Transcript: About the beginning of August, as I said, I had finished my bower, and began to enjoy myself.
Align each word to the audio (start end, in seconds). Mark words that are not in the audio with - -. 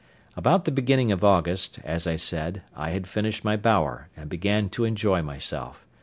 About 0.35 0.65
the 0.65 0.71
beginning 0.71 1.11
of 1.11 1.23
August, 1.23 1.77
as 1.83 2.07
I 2.07 2.15
said, 2.15 2.63
I 2.75 2.89
had 2.89 3.05
finished 3.05 3.43
my 3.45 3.55
bower, 3.55 4.09
and 4.17 4.31
began 4.31 4.67
to 4.69 4.83
enjoy 4.83 5.21
myself. 5.21 5.85